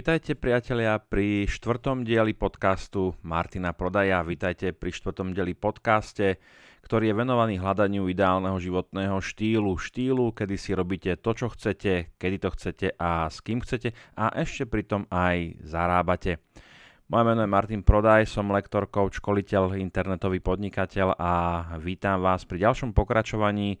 [0.00, 4.24] Vitajte priatelia pri štvrtom dieli podcastu Martina Prodaja.
[4.24, 6.40] Vitajte pri štvrtom dieli podcaste,
[6.80, 9.76] ktorý je venovaný hľadaniu ideálneho životného štýlu.
[9.76, 14.32] Štýlu, kedy si robíte to, čo chcete, kedy to chcete a s kým chcete a
[14.40, 16.40] ešte pritom aj zarábate.
[17.12, 21.32] Moje meno je Martin Prodaj, som lektor, coach, školiteľ, internetový podnikateľ a
[21.76, 23.76] vítam vás pri ďalšom pokračovaní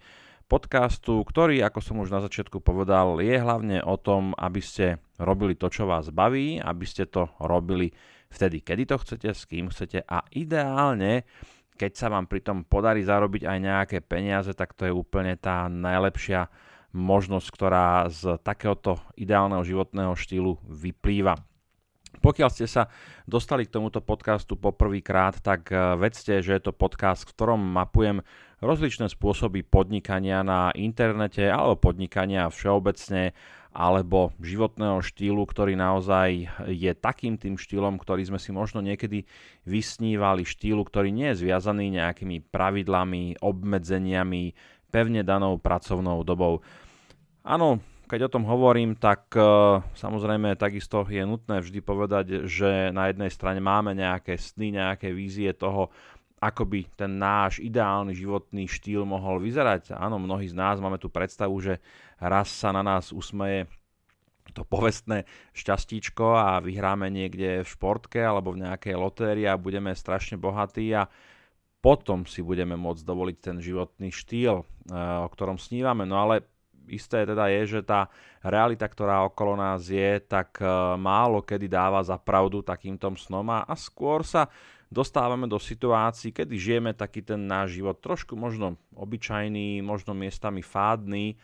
[0.52, 5.54] podcastu, ktorý, ako som už na začiatku povedal, je hlavne o tom, aby ste robili
[5.54, 7.92] to, čo vás baví, aby ste to robili
[8.32, 11.28] vtedy, kedy to chcete, s kým chcete a ideálne,
[11.76, 16.48] keď sa vám pritom podarí zarobiť aj nejaké peniaze, tak to je úplne tá najlepšia
[16.92, 21.38] možnosť, ktorá z takéhoto ideálneho životného štýlu vyplýva.
[22.20, 22.90] Pokiaľ ste sa
[23.24, 28.20] dostali k tomuto podcastu poprvýkrát, tak eh, vedzte, že je to podcast, v ktorom mapujem
[28.60, 33.32] rozličné spôsoby podnikania na internete alebo podnikania všeobecne
[33.70, 39.22] alebo životného štýlu, ktorý naozaj je takým tým štýlom, ktorý sme si možno niekedy
[39.62, 44.54] vysnívali, štýlu, ktorý nie je zviazaný nejakými pravidlami, obmedzeniami,
[44.90, 46.66] pevne danou pracovnou dobou.
[47.46, 47.78] Áno,
[48.10, 53.30] keď o tom hovorím, tak uh, samozrejme takisto je nutné vždy povedať, že na jednej
[53.30, 55.94] strane máme nejaké sny, nejaké vízie toho,
[56.40, 59.92] ako by ten náš ideálny životný štýl mohol vyzerať.
[59.92, 61.84] Áno, mnohí z nás máme tu predstavu, že
[62.16, 63.68] raz sa na nás usmeje
[64.50, 70.40] to povestné šťastíčko a vyhráme niekde v športke alebo v nejakej lotérii a budeme strašne
[70.40, 71.06] bohatí a
[71.80, 76.02] potom si budeme môcť dovoliť ten životný štýl, eh, o ktorom snívame.
[76.08, 76.42] No ale
[76.90, 78.10] isté teda je, že tá
[78.42, 80.66] realita, ktorá okolo nás je, tak e,
[80.98, 84.50] málo kedy dáva za pravdu takýmto snom a skôr sa
[84.90, 91.38] dostávame do situácií, kedy žijeme taký ten náš život trošku možno obyčajný, možno miestami fádny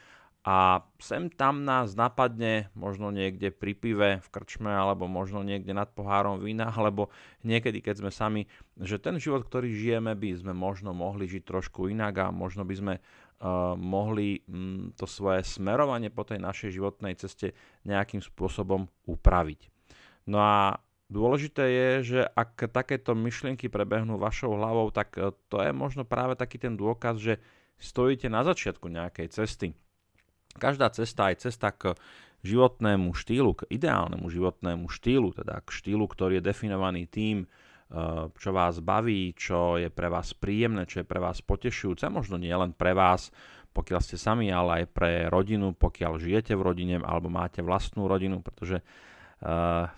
[0.47, 5.91] a sem tam nás napadne možno niekde pri pive v krčme alebo možno niekde nad
[5.91, 7.15] pohárom vína alebo
[7.47, 8.43] niekedy keď sme sami,
[8.79, 12.75] že ten život, ktorý žijeme by sme možno mohli žiť trošku inak a možno by
[12.75, 12.95] sme
[13.77, 17.53] mohli mm, to svoje smerovanie po tej našej životnej ceste
[17.85, 19.69] nejakým spôsobom upraviť.
[20.25, 25.71] No a dôležité je, že ak takéto myšlienky prebehnú vašou hlavou, tak e, to je
[25.71, 27.39] možno práve taký ten dôkaz, že
[27.81, 29.77] stojíte na začiatku nejakej cesty.
[30.57, 31.93] Každá cesta, aj cesta k
[32.41, 37.45] životnému štýlu, k ideálnemu životnému štýlu, teda k štýlu, ktorý je definovaný tým,
[37.87, 42.35] Eh, čo vás baví, čo je pre vás príjemné, čo je pre vás potešujúce, možno
[42.35, 43.31] nie len pre vás,
[43.71, 48.43] pokiaľ ste sami, ale aj pre rodinu, pokiaľ žijete v rodine alebo máte vlastnú rodinu,
[48.43, 48.83] pretože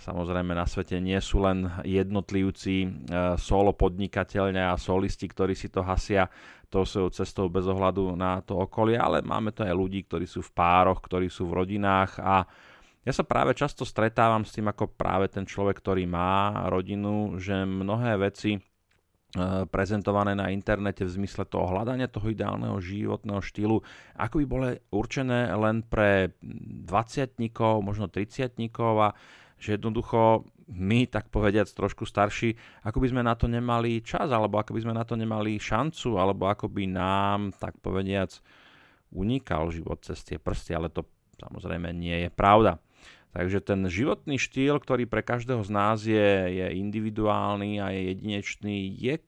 [0.03, 5.87] samozrejme na svete nie sú len jednotlivci, uh, solo podnikateľne a solisti, ktorí si to
[5.87, 6.27] hasia
[6.69, 10.45] tou svojou cestou bez ohľadu na to okolie, ale máme to aj ľudí, ktorí sú
[10.45, 12.45] v pároch, ktorí sú v rodinách a
[13.09, 17.65] ja sa práve často stretávam s tým, ako práve ten človek, ktorý má rodinu, že
[17.65, 18.61] mnohé veci e,
[19.69, 23.77] prezentované na internete v zmysle toho hľadania toho ideálneho životného štýlu,
[24.17, 27.37] ako by boli určené len pre 20
[27.85, 28.57] možno 30
[29.05, 29.09] a
[29.59, 32.55] že jednoducho my, tak povediac, trošku starší,
[32.87, 36.15] ako by sme na to nemali čas, alebo ako by sme na to nemali šancu,
[36.15, 38.31] alebo ako by nám, tak povediac,
[39.13, 41.05] unikal život cez tie prsty, ale to
[41.41, 42.79] samozrejme nie je pravda.
[43.29, 48.89] Takže ten životný štýl, ktorý pre každého z nás je, je individuálny a je jedinečný,
[48.97, 49.21] je,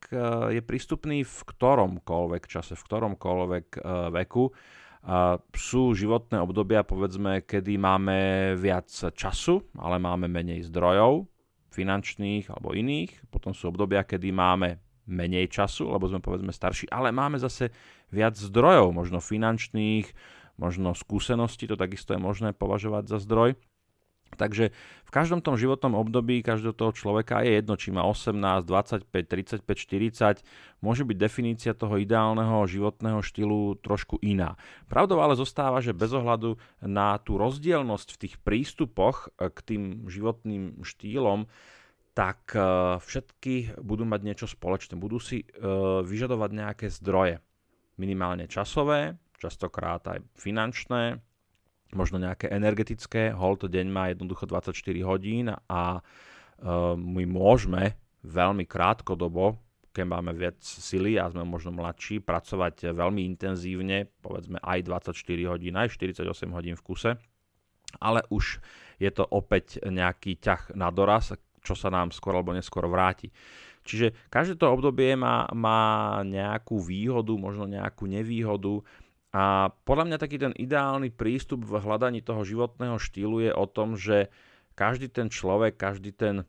[0.56, 4.50] je prístupný v ktoromkoľvek čase, v ktoromkoľvek uh, veku.
[4.50, 8.18] Uh, sú životné obdobia, povedzme, kedy máme
[8.56, 11.28] viac času, ale máme menej zdrojov,
[11.68, 13.28] finančných alebo iných.
[13.28, 14.80] Potom sú obdobia, kedy máme
[15.10, 17.68] menej času, lebo sme povedzme starší, ale máme zase
[18.08, 20.08] viac zdrojov, možno finančných,
[20.60, 23.56] možno skúsenosti, to takisto je možné považovať za zdroj.
[24.38, 24.70] Takže
[25.06, 29.66] v každom tom životnom období každého toho človeka je jedno, či má 18, 25, 35,
[29.66, 30.46] 40,
[30.78, 34.54] môže byť definícia toho ideálneho životného štýlu trošku iná.
[34.86, 39.82] Pravdou ale zostáva, že bez ohľadu na tú rozdielnosť v tých prístupoch eh, k tým
[40.06, 41.50] životným štýlom,
[42.14, 42.62] tak eh,
[43.02, 44.94] všetky budú mať niečo spoločné.
[44.94, 45.48] Budú si eh,
[46.06, 47.42] vyžadovať nejaké zdroje.
[47.98, 51.20] Minimálne časové, častokrát aj finančné,
[51.94, 53.34] možno nejaké energetické.
[53.34, 54.74] Hold deň má jednoducho 24
[55.06, 59.56] hodín a uh, my môžeme veľmi krátkodobo,
[59.90, 65.74] keď máme viac sily a sme možno mladší, pracovať veľmi intenzívne, povedzme aj 24 hodín,
[65.74, 67.10] aj 48 hodín v kuse,
[67.98, 68.62] ale už
[69.02, 73.32] je to opäť nejaký ťah na doraz, čo sa nám skoro alebo neskôr vráti.
[73.82, 78.84] Čiže každé to obdobie má, má nejakú výhodu, možno nejakú nevýhodu,
[79.30, 83.94] a podľa mňa taký ten ideálny prístup v hľadaní toho životného štýlu je o tom,
[83.94, 84.26] že
[84.74, 86.42] každý ten človek, každý ten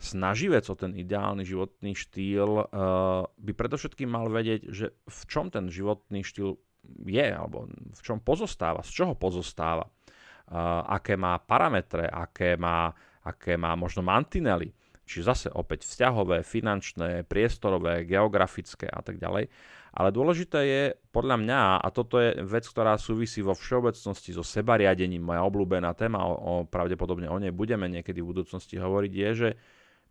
[0.00, 5.68] snaživec o ten ideálny životný štýl uh, by predovšetkým mal vedieť, že v čom ten
[5.72, 6.56] životný štýl
[7.04, 12.92] je, alebo v čom pozostáva, z čoho pozostáva, uh, aké má parametre, aké má,
[13.24, 14.72] aké má možno mantinely,
[15.04, 19.48] čiže zase opäť vzťahové, finančné, priestorové, geografické a tak ďalej.
[19.90, 25.22] Ale dôležité je podľa mňa, a toto je vec, ktorá súvisí vo všeobecnosti so sebariadením,
[25.22, 29.48] moja obľúbená téma, o, o, pravdepodobne o nej budeme niekedy v budúcnosti hovoriť, je, že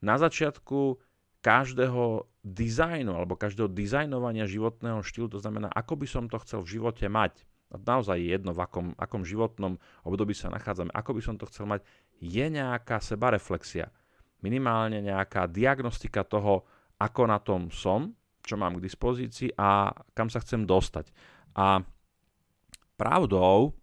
[0.04, 1.00] na začiatku
[1.40, 6.76] každého dizajnu alebo každého dizajnovania životného štýlu, to znamená, ako by som to chcel v
[6.76, 11.48] živote mať, naozaj jedno, v akom, akom životnom období sa nachádzame, ako by som to
[11.48, 11.86] chcel mať,
[12.20, 13.94] je nejaká sebareflexia.
[14.44, 16.68] Minimálne nejaká diagnostika toho,
[17.00, 18.12] ako na tom som
[18.50, 21.14] čo mám k dispozícii a kam sa chcem dostať.
[21.54, 21.86] A
[22.98, 23.78] pravdou,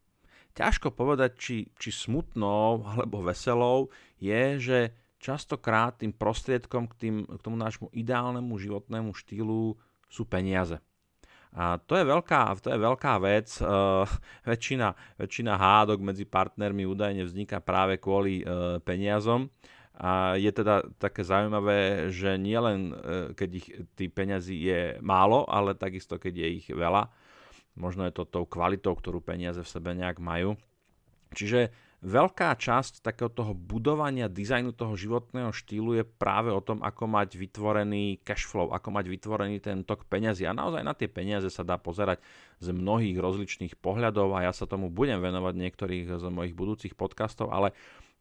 [0.59, 4.79] ťažko povedať, či, či smutnou alebo veselou, je, že
[5.23, 9.79] častokrát tým prostriedkom k, tým, k tomu nášmu ideálnemu životnému štýlu
[10.11, 10.83] sú peniaze.
[11.57, 13.49] A to je veľká, to je veľká vec.
[13.65, 14.05] Uh,
[14.51, 19.49] väčšina, väčšina hádok medzi partnermi údajne vzniká práve kvôli uh, peniazom.
[19.97, 22.95] A je teda také zaujímavé, že nielen e,
[23.33, 23.67] keď ich
[23.97, 27.09] tých peňazí je málo, ale takisto keď je ich veľa.
[27.81, 30.61] Možno je to tou kvalitou, ktorú peniaze v sebe nejak majú.
[31.33, 31.73] Čiže
[32.05, 37.41] veľká časť takého toho budovania dizajnu toho životného štýlu je práve o tom, ako mať
[37.41, 40.45] vytvorený cash flow, ako mať vytvorený ten tok peňazí.
[40.45, 42.21] A naozaj na tie peniaze sa dá pozerať
[42.61, 47.49] z mnohých rozličných pohľadov a ja sa tomu budem venovať niektorých z mojich budúcich podcastov,
[47.49, 47.73] ale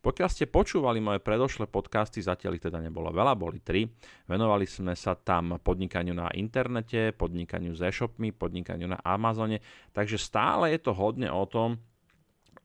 [0.06, 3.90] pokiaľ ste počúvali moje predošlé podcasty, zatiaľ ich teda nebolo veľa, boli tri.
[4.30, 9.66] Venovali sme sa tam podnikaniu na internete, podnikaniu s e-shopmi, podnikaniu na Amazone,
[9.98, 11.82] takže stále je to hodne o tom,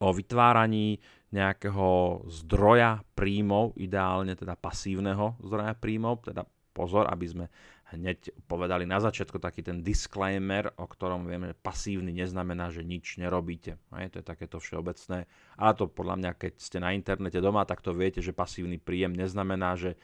[0.04, 1.00] o vytváraní
[1.32, 6.44] nejakého zdroja príjmov, ideálne teda pasívneho zdroja príjmov, teda
[6.76, 7.46] pozor, aby sme
[7.90, 13.18] hneď povedali na začiatku taký ten disclaimer, o ktorom vieme, že pasívny neznamená, že nič
[13.18, 13.82] nerobíte.
[13.94, 15.26] Hej, to je takéto všeobecné.
[15.58, 19.14] Ale to podľa mňa, keď ste na internete doma, tak to viete, že pasívny príjem
[19.18, 19.98] neznamená, že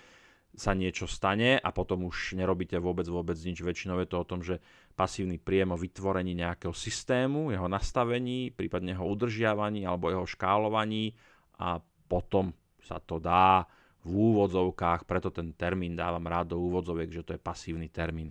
[0.56, 3.60] sa niečo stane a potom už nerobíte vôbec vôbec nič.
[3.60, 4.58] Väčšinou je to o tom, že
[4.96, 11.12] pasívny príjem o vytvorení nejakého systému, jeho nastavení, prípadne jeho udržiavaní alebo jeho škálovaní
[11.60, 11.76] a
[12.08, 13.68] potom sa to dá
[14.06, 18.30] v úvodzovkách, preto ten termín dávam rád do úvodzoviek, že to je pasívny termín,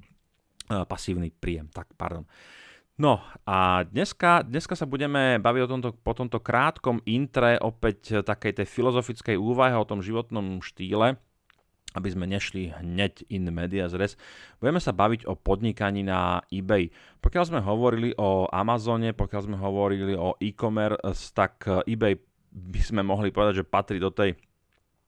[0.72, 2.24] uh, pasívny príjem, tak pardon.
[2.96, 8.64] No a dneska, dneska sa budeme baviť o tomto, po tomto krátkom intre opäť takej
[8.64, 11.20] tej filozofickej úvahe o tom životnom štýle,
[11.92, 14.16] aby sme nešli hneď in medias res.
[14.64, 16.88] Budeme sa baviť o podnikaní na eBay.
[17.20, 22.16] Pokiaľ sme hovorili o Amazone, pokiaľ sme hovorili o e-commerce, tak eBay
[22.56, 24.40] by sme mohli povedať, že patrí do tej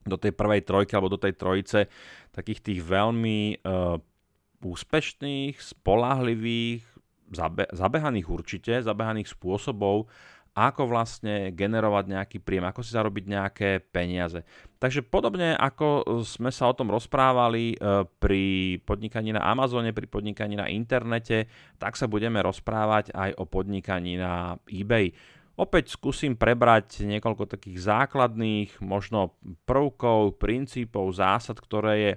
[0.08, 1.86] do tej prvej trojky alebo do tej trojice
[2.32, 4.00] takých tých veľmi uh,
[4.58, 6.82] úspešných, spolahlivých,
[7.30, 10.10] zabe- zabehaných určite, zabehaných spôsobov,
[10.58, 14.42] ako vlastne generovať nejaký príjem, ako si zarobiť nejaké peniaze.
[14.82, 20.58] Takže podobne ako sme sa o tom rozprávali uh, pri podnikaní na Amazone, pri podnikaní
[20.58, 21.46] na internete,
[21.78, 25.14] tak sa budeme rozprávať aj o podnikaní na eBay.
[25.58, 29.34] Opäť skúsim prebrať niekoľko takých základných možno
[29.66, 32.12] prvkov, princípov, zásad, ktoré je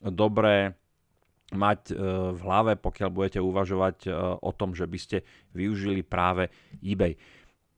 [0.00, 0.72] dobré
[1.52, 1.94] mať e,
[2.32, 4.10] v hlave, pokiaľ budete uvažovať e,
[4.40, 5.16] o tom, že by ste
[5.52, 6.48] využili práve
[6.80, 7.20] eBay.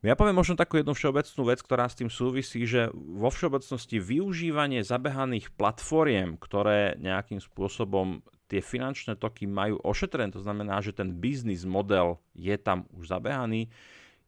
[0.06, 4.86] Ja poviem možno takú jednu všeobecnú vec, ktorá s tým súvisí, že vo všeobecnosti využívanie
[4.86, 11.66] zabehaných platformiem, ktoré nejakým spôsobom tie finančné toky majú ošetrené, to znamená, že ten biznis
[11.66, 13.66] model je tam už zabehaný,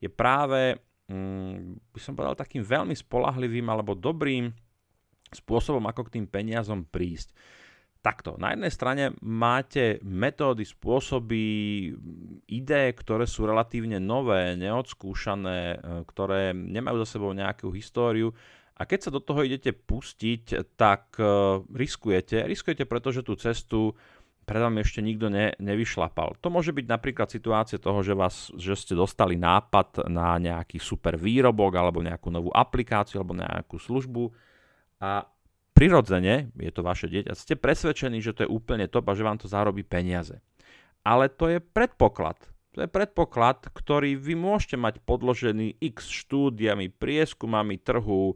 [0.01, 4.51] je práve, mm, by som povedal, takým veľmi spolahlivým alebo dobrým
[5.31, 7.37] spôsobom, ako k tým peniazom prísť.
[8.01, 11.45] Takto, na jednej strane máte metódy, spôsoby,
[12.49, 15.77] ideje, ktoré sú relatívne nové, neodskúšané, e,
[16.09, 18.33] ktoré nemajú za sebou nejakú históriu
[18.81, 22.49] a keď sa do toho idete pustiť, tak uh, riskujete.
[22.49, 23.93] Riskujete, pretože tú cestu
[24.51, 26.35] pred vami ešte nikto ne, nevyšlapal.
[26.43, 31.15] To môže byť napríklad situácia toho, že, vás, že ste dostali nápad na nejaký super
[31.15, 34.35] výrobok alebo nejakú novú aplikáciu alebo nejakú službu
[34.99, 35.23] a
[35.71, 39.39] prirodzene, je to vaše dieťa, ste presvedčení, že to je úplne top a že vám
[39.39, 40.43] to zarobí peniaze.
[41.07, 42.50] Ale to je predpoklad.
[42.71, 48.35] To je predpoklad, ktorý vy môžete mať podložený x štúdiami, prieskumami trhu, e,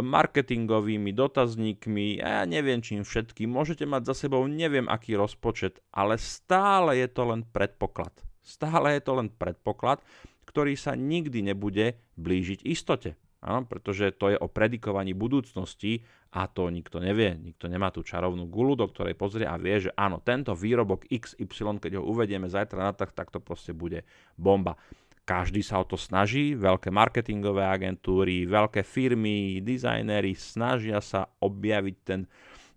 [0.00, 3.52] marketingovými dotazníkmi, ja neviem čím všetkým.
[3.52, 8.12] Môžete mať za sebou neviem aký rozpočet, ale stále je to len predpoklad.
[8.40, 10.00] Stále je to len predpoklad,
[10.48, 13.20] ktorý sa nikdy nebude blížiť istote.
[13.44, 16.00] Áno, pretože to je o predikovaní budúcnosti
[16.32, 17.36] a to nikto nevie.
[17.36, 21.76] Nikto nemá tú čarovnú gulu, do ktorej pozrie a vie, že áno, tento výrobok XY,
[21.76, 24.08] keď ho uvedieme zajtra na trh, tak to proste bude
[24.40, 24.80] bomba.
[25.28, 32.24] Každý sa o to snaží, veľké marketingové agentúry, veľké firmy, dizajnéri snažia sa objaviť ten,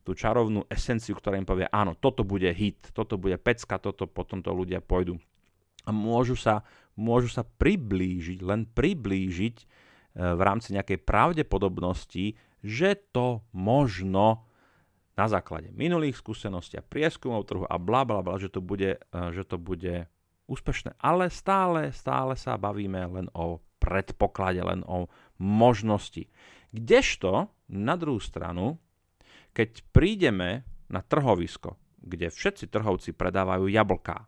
[0.03, 4.43] tú čarovnú esenciu, ktorá im povie, áno, toto bude hit, toto bude pecka, toto potom
[4.43, 5.15] to ľudia pôjdu.
[5.87, 6.67] A môžu sa,
[6.99, 9.86] môžu sa priblížiť, len priblížiť
[10.17, 12.33] v rámci nejakej pravdepodobnosti,
[12.65, 14.47] že to možno
[15.17, 19.27] na základe minulých skúseností a prieskumov trhu a bla bla bla, že to bude, eh,
[19.33, 20.05] že to bude
[20.45, 20.97] úspešné.
[21.01, 25.09] Ale stále, stále sa bavíme len o predpoklade, len o
[25.41, 26.29] možnosti.
[26.71, 28.77] Kdežto na druhú stranu,
[29.53, 34.23] keď prídeme na trhovisko, kde všetci trhovci predávajú jablká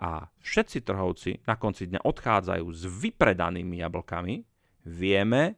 [0.00, 4.34] a všetci trhovci na konci dňa odchádzajú s vypredanými jablkami,
[4.84, 5.56] vieme,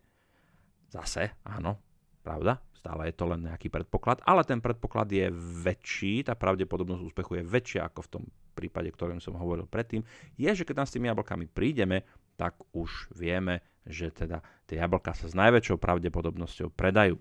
[0.91, 1.79] zase, áno,
[2.23, 5.31] pravda, stále je to len nejaký predpoklad, ale ten predpoklad je
[5.63, 10.03] väčší, tá pravdepodobnosť úspechu je väčšia ako v tom prípade, ktorým som hovoril predtým,
[10.35, 15.15] je, že keď tam s tými jablkami prídeme, tak už vieme, že teda tie jablka
[15.15, 17.19] sa s najväčšou pravdepodobnosťou predajú.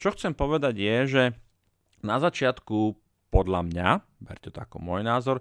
[0.00, 1.22] Čo chcem povedať je, že
[2.02, 2.98] na začiatku
[3.32, 3.88] podľa mňa,
[4.20, 5.40] berte to ako môj názor,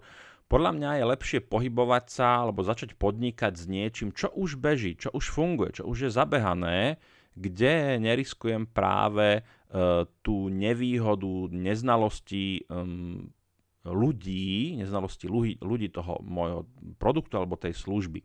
[0.51, 5.07] podľa mňa je lepšie pohybovať sa alebo začať podnikať s niečím, čo už beží, čo
[5.15, 6.99] už funguje, čo už je zabehané,
[7.39, 13.31] kde neriskujem práve uh, tú nevýhodu neznalosti um,
[13.87, 16.67] ľudí, neznalosti ľudí, ľudí toho môjho
[16.99, 18.19] produktu alebo tej služby.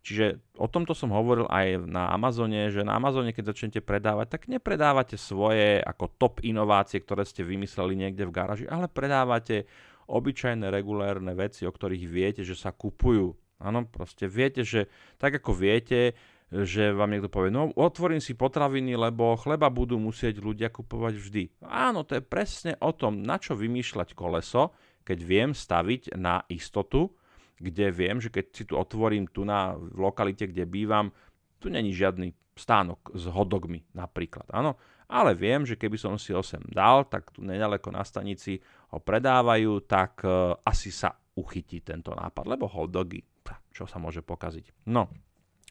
[0.00, 4.48] Čiže o tomto som hovoril aj na Amazone, že na Amazone, keď začnete predávať, tak
[4.48, 9.68] nepredávate svoje ako top inovácie, ktoré ste vymysleli niekde v garáži, ale predávate
[10.06, 13.34] obyčajné regulérne veci, o ktorých viete, že sa kupujú.
[13.62, 16.14] Áno, proste viete, že tak ako viete,
[16.46, 21.42] že vám niekto povie, no otvorím si potraviny, lebo chleba budú musieť ľudia kupovať vždy.
[21.66, 24.70] Áno, to je presne o tom, na čo vymýšľať koleso,
[25.02, 27.10] keď viem staviť na istotu,
[27.58, 31.10] kde viem, že keď si tu otvorím tu na lokalite, kde bývam,
[31.58, 34.46] tu není žiadny stánok s hodogmi napríklad.
[34.52, 38.58] Áno, ale viem, že keby som si ho sem dal, tak tu nedaleko na stanici
[38.90, 43.22] ho predávajú, tak uh, asi sa uchytí tento nápad, lebo hotdogy,
[43.70, 44.88] čo sa môže pokaziť.
[44.90, 45.06] No,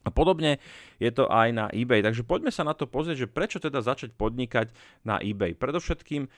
[0.06, 0.62] a podobne
[1.01, 2.06] je to aj na eBay.
[2.06, 4.70] Takže poďme sa na to pozrieť, že prečo teda začať podnikať
[5.01, 5.58] na eBay.
[5.58, 6.30] Predovšetkým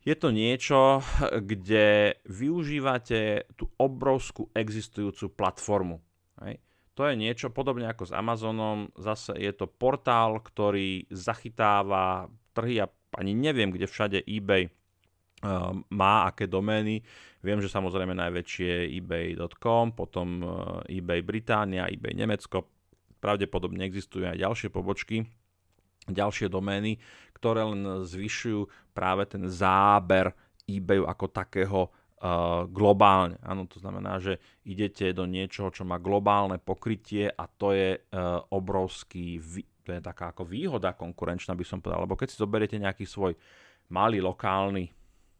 [0.00, 1.02] je to niečo,
[1.50, 5.98] kde využívate tú obrovskú existujúcu platformu.
[6.40, 6.62] Hej.
[7.00, 8.92] To je niečo podobne ako s Amazonom.
[8.92, 16.28] Zase je to portál, ktorý zachytáva trhy a ani neviem, kde všade eBay uh, má
[16.28, 17.00] aké domény.
[17.40, 20.52] Viem, že samozrejme najväčšie ebay.com, potom uh,
[20.92, 22.68] eBay Británia, eBay Nemecko.
[23.16, 25.24] Pravdepodobne existujú aj ďalšie pobočky,
[26.04, 27.00] ďalšie domény,
[27.32, 30.36] ktoré len zvyšujú práve ten záber
[30.68, 31.88] eBayu ako takého
[32.68, 33.40] globálne.
[33.40, 34.36] Áno, to znamená, že
[34.68, 39.40] idete do niečoho, čo má globálne pokrytie a to je uh, obrovský,
[39.80, 43.32] to je taká ako výhoda konkurenčná, by som povedal, lebo keď si zoberiete nejaký svoj
[43.88, 44.92] malý lokálny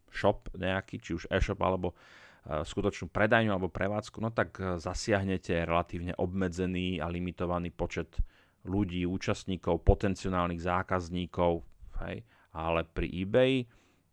[0.08, 6.16] shop nejaký, či už e-shop alebo uh, skutočnú predajňu alebo prevádzku, no tak zasiahnete relatívne
[6.16, 8.16] obmedzený a limitovaný počet
[8.64, 11.60] ľudí, účastníkov, potenciálnych zákazníkov,
[12.08, 12.25] hej,
[12.56, 13.68] ale pri eBay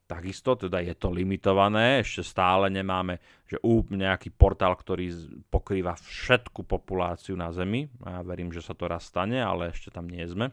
[0.07, 5.07] Takisto teda je to limitované, ešte stále nemáme že úplne nejaký portál, ktorý
[5.47, 7.87] pokrýva všetku populáciu na Zemi.
[8.03, 10.51] Ja verím, že sa to raz stane, ale ešte tam nie sme.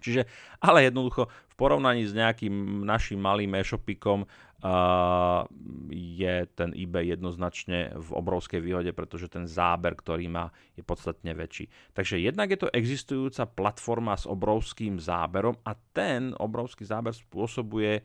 [0.00, 0.24] Čiže,
[0.64, 5.44] ale jednoducho v porovnaní s nejakým našim malým e-shopikom uh,
[5.92, 11.68] je ten eBay jednoznačne v obrovskej výhode, pretože ten záber, ktorý má, je podstatne väčší.
[11.92, 18.00] Takže jednak je to existujúca platforma s obrovským záberom a ten obrovský záber spôsobuje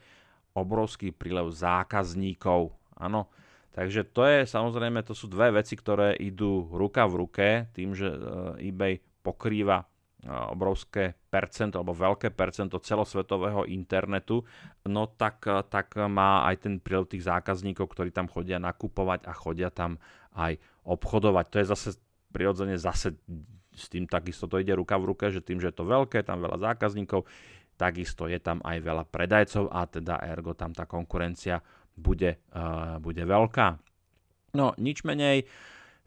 [0.55, 2.71] obrovský prílev zákazníkov.
[2.95, 3.27] Áno,
[3.75, 8.07] takže to je samozrejme, to sú dve veci, ktoré idú ruka v ruke tým, že
[8.07, 14.47] eh, eBay pokrýva eh, obrovské percento alebo veľké percento celosvetového internetu,
[14.87, 19.35] no tak, eh, tak má aj ten prílev tých zákazníkov, ktorí tam chodia nakupovať a
[19.35, 19.99] chodia tam
[20.39, 20.55] aj
[20.87, 21.45] obchodovať.
[21.51, 21.89] To je zase
[22.31, 23.15] prirodzene zase
[23.75, 26.39] s tým takisto to ide ruka v ruke, že tým, že je to veľké, tam
[26.39, 27.27] veľa zákazníkov,
[27.75, 31.59] takisto je tam aj veľa predajcov a teda ergo tam tá konkurencia
[31.95, 33.67] bude, uh, bude veľká.
[34.55, 35.47] No nič menej,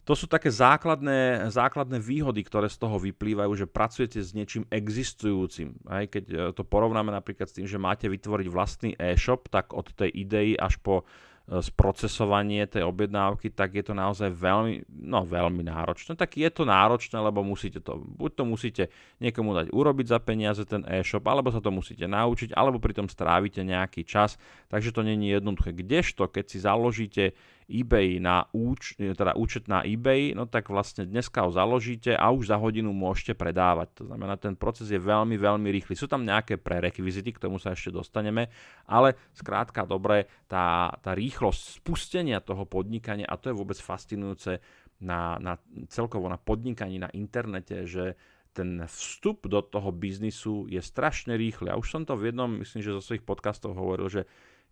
[0.08, 5.76] to sú také základné, základné výhody, ktoré z toho vyplývajú, že pracujete s niečím existujúcim.
[5.84, 9.92] Aj keď e, to porovnáme napríklad s tým, že máte vytvoriť vlastný e-shop, tak od
[9.92, 11.04] tej idei až po
[11.48, 16.12] sprocesovanie tej objednávky, tak je to naozaj veľmi, no veľmi náročné.
[16.12, 18.84] Tak je to náročné, lebo musíte to, buď to musíte
[19.16, 23.64] niekomu dať urobiť za peniaze ten e-shop, alebo sa to musíte naučiť, alebo pritom strávite
[23.64, 24.36] nejaký čas,
[24.68, 25.72] takže to není jednoduché.
[25.72, 27.32] Kdežto, keď si založíte
[27.68, 32.48] eBay na úč, teda účet na eBay, no tak vlastne dneska ho založíte a už
[32.48, 33.92] za hodinu môžete predávať.
[34.00, 35.92] To znamená, ten proces je veľmi, veľmi rýchly.
[35.92, 38.48] Sú tam nejaké prerekvizity, k tomu sa ešte dostaneme,
[38.88, 44.64] ale skrátka dobre, tá, tá rýchlosť spustenia toho podnikania, a to je vôbec fascinujúce
[45.04, 45.60] na, na
[45.92, 48.18] celkovo na podnikaní na internete, že
[48.56, 51.70] ten vstup do toho biznisu je strašne rýchly.
[51.70, 54.22] A už som to v jednom, myslím, že zo svojich podcastov hovoril, že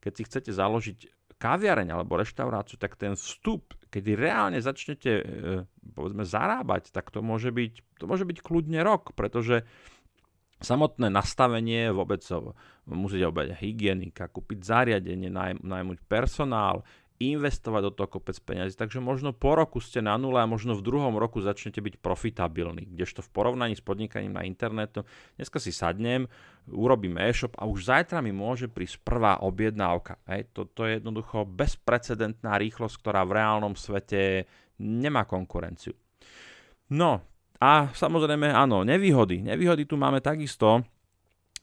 [0.03, 0.99] keď si chcete založiť
[1.37, 5.25] kaviareň alebo reštauráciu, tak ten vstup, kedy reálne začnete e,
[5.93, 9.69] povedzme zarábať, tak to môže byť, to môže byť kľudne rok, pretože
[10.64, 12.25] samotné nastavenie vôbec
[12.88, 15.28] musíte obať hygienika, kúpiť zariadenie,
[15.61, 16.81] najmuť personál,
[17.16, 18.76] investovať do toho kopec peniazy.
[18.76, 22.92] Takže možno po roku ste na nule a možno v druhom roku začnete byť profitabilní.
[22.92, 25.08] Kdežto v porovnaní s podnikaním na internetu,
[25.40, 26.28] dneska si sadnem,
[26.68, 30.20] urobím e-shop a už zajtra mi môže prísť prvá objednávka.
[30.28, 34.44] Hej, to, to je jednoducho bezprecedentná rýchlosť, ktorá v reálnom svete
[34.80, 35.96] nemá konkurenciu.
[36.92, 37.25] No
[37.56, 39.40] a samozrejme áno, nevýhody.
[39.40, 40.85] Nevýhody tu máme takisto.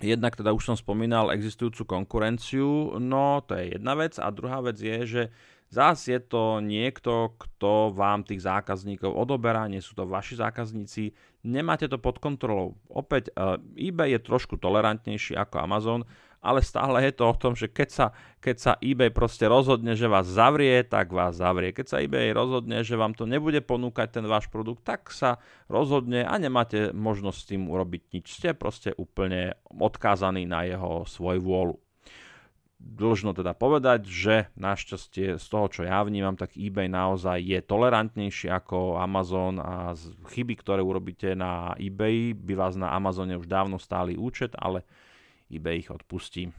[0.01, 4.17] Jednak teda už som spomínal existujúcu konkurenciu, no to je jedna vec.
[4.17, 5.23] A druhá vec je, že
[5.69, 11.13] zás je to niekto, kto vám tých zákazníkov odoberá, nie sú to vaši zákazníci,
[11.45, 12.75] nemáte to pod kontrolou.
[12.89, 13.31] Opäť
[13.77, 16.01] eBay je trošku tolerantnejší ako Amazon,
[16.43, 18.05] ale stále je to o tom, že keď sa,
[18.43, 21.71] keď sa eBay proste rozhodne, že vás zavrie, tak vás zavrie.
[21.71, 25.39] Keď sa eBay rozhodne, že vám to nebude ponúkať ten váš produkt, tak sa
[25.71, 28.25] rozhodne a nemáte možnosť s tým urobiť nič.
[28.35, 31.79] Ste proste úplne odkázaní na jeho svoj vôľu.
[32.83, 38.51] Dlžno teda povedať, že našťastie z toho, čo ja vnímam, tak eBay naozaj je tolerantnejší
[38.51, 39.95] ako Amazon a
[40.27, 44.84] chyby, ktoré urobíte na eBay, by vás na Amazone už dávno stáli účet, ale
[45.51, 46.53] eBay ich odpustí.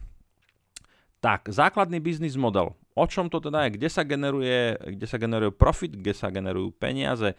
[1.23, 2.77] Tak, základný biznis model.
[2.93, 3.81] O čom to teda je?
[3.81, 7.33] Kde sa generuje, kde sa generuje profit, kde sa generujú peniaze?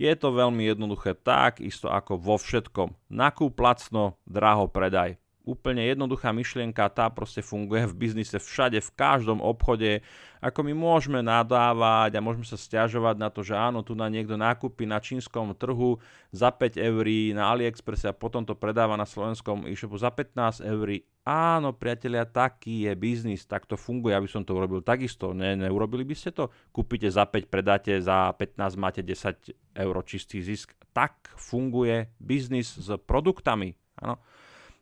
[0.00, 3.12] Je to veľmi jednoduché tak, isto ako vo všetkom.
[3.12, 9.38] Nakúp lacno, draho predaj úplne jednoduchá myšlienka, tá proste funguje v biznise všade, v každom
[9.38, 10.02] obchode.
[10.42, 14.34] Ako my môžeme nadávať a môžeme sa stiažovať na to, že áno, tu na niekto
[14.34, 16.02] nákupí na čínskom trhu
[16.34, 21.00] za 5 eur na AliExpress a potom to predáva na slovenskom e-shopu za 15 eur.
[21.26, 25.30] Áno, priatelia, taký je biznis, tak to funguje, aby som to urobil takisto.
[25.30, 26.50] Ne, neurobili by ste to?
[26.74, 30.74] Kúpite za 5, predáte za 15, máte 10 eur čistý zisk.
[30.90, 33.74] Tak funguje biznis s produktami.
[34.02, 34.18] Áno.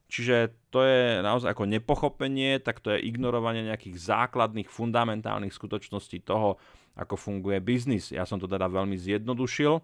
[0.09, 6.61] Čiže to je naozaj ako nepochopenie, tak to je ignorovanie nejakých základných, fundamentálnych skutočností toho,
[6.95, 8.15] ako funguje biznis.
[8.15, 9.81] Ja som to teda veľmi zjednodušil,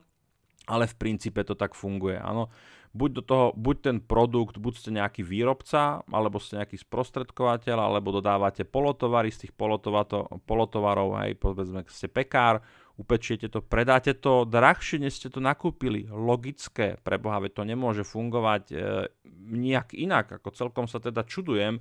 [0.71, 2.21] ale v princípe to tak funguje.
[2.21, 2.53] Áno.
[2.91, 8.11] Buď, do toho, buď ten produkt, buď ste nejaký výrobca, alebo ste nejaký sprostredkovateľ, alebo
[8.11, 12.59] dodávate polotovary z tých polotovarov, aj povedzme, ste pekár,
[13.01, 16.05] upečiete to, predáte to drahšie, než ste to nakúpili.
[16.13, 18.75] Logické, preboha, to nemôže fungovať e,
[19.49, 20.37] nejak inak.
[20.37, 21.81] Ako celkom sa teda čudujem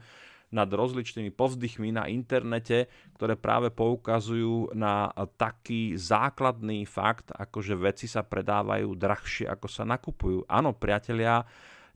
[0.49, 8.05] nad rozličnými povzdychmi na internete, ktoré práve poukazujú na taký základný fakt, ako že veci
[8.09, 10.49] sa predávajú drahšie, ako sa nakupujú.
[10.49, 11.45] Áno, priatelia,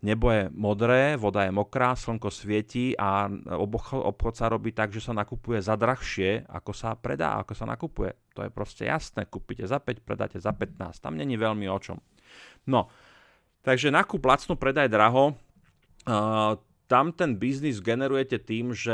[0.06, 3.26] nebo je modré, voda je mokrá, slnko svieti a
[4.06, 8.14] obchod sa robí tak, že sa nakupuje za drahšie, ako sa predá, ako sa nakupuje.
[8.34, 11.98] To je proste jasné, kúpite za 5, predáte za 15, tam není veľmi o čom.
[12.66, 12.90] No,
[13.62, 16.58] takže nakup lacno, predaj draho, uh,
[16.90, 18.94] tam ten biznis generujete tým, že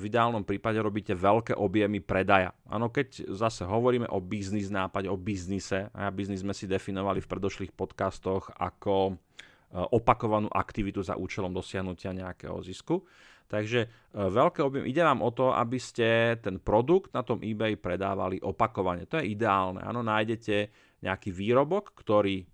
[0.00, 2.56] v ideálnom prípade robíte veľké objemy predaja.
[2.66, 7.30] Áno, keď zase hovoríme o biznis nápade, o biznise, a biznis sme si definovali v
[7.30, 9.20] predošlých podcastoch ako
[9.68, 13.04] Eh, opakovanú aktivitu za účelom dosiahnutia nejakého zisku.
[13.48, 17.80] Takže eh, veľké objem, ide vám o to, aby ste ten produkt na tom eBay
[17.80, 19.08] predávali opakovane.
[19.08, 19.80] To je ideálne.
[19.80, 20.70] Áno, nájdete
[21.02, 22.44] nejaký výrobok, ktorý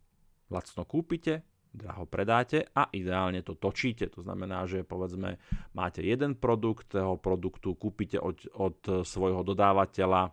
[0.54, 1.42] lacno kúpite,
[1.74, 4.07] draho predáte a ideálne to točíte.
[4.14, 5.42] To znamená, že povedzme
[5.74, 10.30] máte jeden produkt, toho produktu kúpite od, od svojho dodávateľa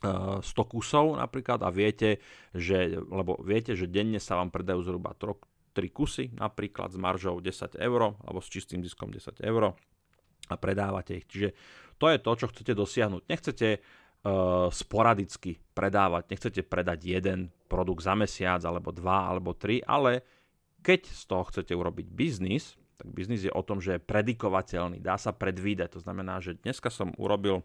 [0.00, 2.22] 100 eh, kusov napríklad a viete,
[2.54, 5.12] že, lebo viete, že denne sa vám predajú zhruba
[5.80, 9.72] 3 kusy, napríklad s maržou 10 eur alebo s čistým diskom 10 eur
[10.52, 11.26] a predávate ich.
[11.26, 11.48] Čiže
[11.96, 13.22] to je to, čo chcete dosiahnuť.
[13.24, 20.20] Nechcete uh, sporadicky predávať, nechcete predať jeden produkt za mesiac alebo dva alebo tri, ale
[20.84, 25.16] keď z toho chcete urobiť biznis, tak biznis je o tom, že je predikovateľný, dá
[25.16, 25.96] sa predvídať.
[25.96, 27.64] To znamená, že dneska som urobil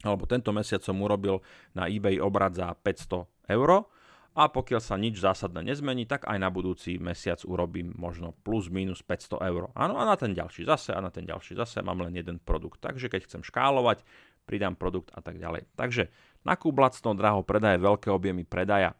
[0.00, 1.44] alebo tento mesiac som urobil
[1.76, 3.84] na eBay obrad za 500 eur
[4.30, 9.02] a pokiaľ sa nič zásadné nezmení, tak aj na budúci mesiac urobím možno plus minus
[9.02, 9.74] 500 eur.
[9.74, 12.78] Áno, a na ten ďalší zase, a na ten ďalší zase mám len jeden produkt.
[12.78, 14.06] Takže keď chcem škálovať,
[14.46, 15.66] pridám produkt a tak ďalej.
[15.74, 16.14] Takže
[16.46, 18.94] nakúp lacno, draho predaje, veľké objemy predaja.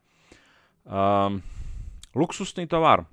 [0.83, 1.39] Um,
[2.11, 3.07] luxusný tovar.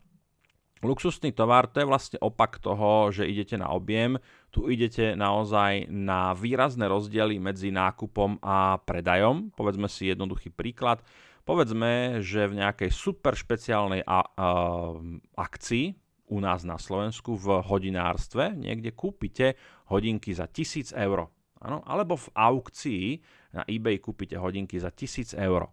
[0.82, 4.22] Luxusný tovar to je vlastne opak toho, že idete na objem.
[4.54, 9.54] Tu idete naozaj na výrazné rozdiely medzi nákupom a predajom.
[9.58, 11.02] Povedzme si jednoduchý príklad.
[11.48, 14.22] Povedzme, že v nejakej super špeciálnej a, a,
[15.40, 15.96] akcii
[16.28, 19.56] u nás na Slovensku v hodinárstve niekde kúpite
[19.88, 21.32] hodinky za 1000 eur.
[21.64, 21.80] Ano?
[21.88, 23.06] Alebo v aukcii
[23.56, 25.72] na eBay kúpite hodinky za 1000 eur.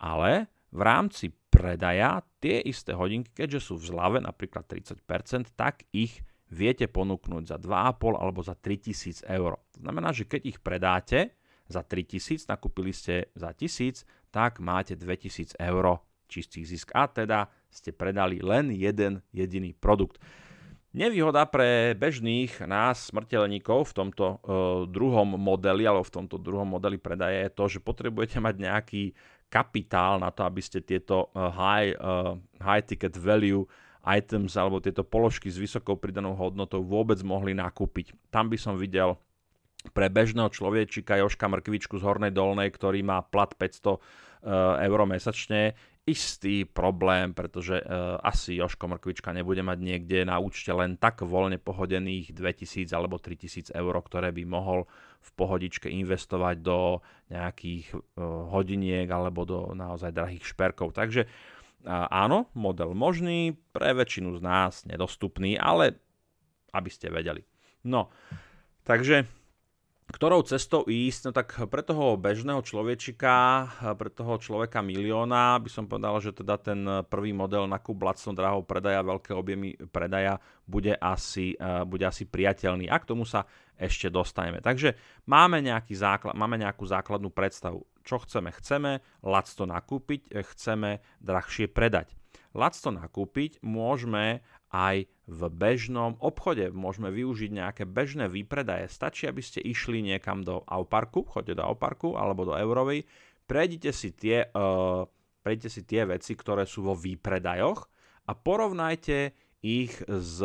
[0.00, 6.24] Ale v rámci predaja tie isté hodinky, keďže sú v zlave napríklad 30%, tak ich
[6.48, 9.60] viete ponúknuť za 2,5 alebo za 3000 eur.
[9.76, 15.56] To znamená, že keď ich predáte za 3000, nakúpili ste za 1000, tak máte 2000
[15.58, 20.18] eur čistý zisk a teda ste predali len jeden jediný produkt.
[20.96, 24.38] Nevýhoda pre bežných nás, smrteľníkov, v tomto uh,
[24.88, 29.02] druhom modeli, alebo v tomto druhom modeli predaje je to, že potrebujete mať nejaký
[29.52, 33.68] kapitál na to, aby ste tieto uh, high, uh, high ticket value
[34.06, 38.14] items alebo tieto položky s vysokou pridanou hodnotou vôbec mohli nakúpiť.
[38.30, 39.18] Tam by som videl
[39.92, 44.26] pre bežného človečika Joška Mrkvičku z Hornej Dolnej, ktorý má plat 500
[44.86, 45.74] eur mesačne,
[46.06, 51.58] istý problém, pretože uh, asi Joško Mrkvička nebude mať niekde na účte len tak voľne
[51.58, 54.86] pohodených 2000 alebo 3000 eur, ktoré by mohol
[55.18, 58.00] v pohodičke investovať do nejakých uh,
[58.54, 60.94] hodiniek alebo do naozaj drahých šperkov.
[60.94, 61.26] Takže
[61.86, 65.98] áno, model možný, pre väčšinu z nás nedostupný, ale
[66.74, 67.46] aby ste vedeli.
[67.86, 68.10] No,
[68.82, 69.26] takže
[70.16, 73.68] ktorou cestou ísť, no tak pre toho bežného človečika,
[74.00, 78.32] pre toho človeka milióna by som povedal, že teda ten prvý model na kúp lacno
[78.32, 83.44] drahou predaja, veľké objemy predaja bude asi, e, bude asi priateľný a k tomu sa
[83.76, 84.64] ešte dostaneme.
[84.64, 84.96] Takže
[85.28, 87.84] máme, nejaký základ, máme nejakú základnú predstavu.
[88.00, 88.56] Čo chceme?
[88.56, 92.16] Chceme lacno nakúpiť, chceme drahšie predať.
[92.56, 94.40] Lacno nakúpiť môžeme
[94.72, 96.70] aj v bežnom obchode.
[96.70, 98.86] Môžeme využiť nejaké bežné výpredaje.
[98.86, 103.02] Stačí, aby ste išli niekam do Auparku, choďte do Auparku alebo do Eurovej,
[103.50, 105.02] prejdite si tie, uh,
[105.42, 107.90] prejdite si tie veci, ktoré sú vo výpredajoch
[108.26, 109.34] a porovnajte
[109.66, 110.38] ich s